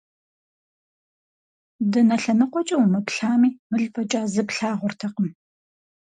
Дэнэ 1.91 2.15
лъэныкъуэкӀэ 2.21 2.75
умыплъами, 2.83 3.49
мыл 3.69 3.83
фӀэкӀа 3.93 4.21
зы 4.33 4.43
плъагъуртэкъым. 4.47 5.29